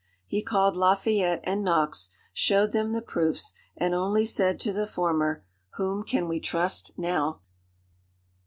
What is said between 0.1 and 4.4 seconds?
He called Lafayette and Knox, showed them the proofs, and only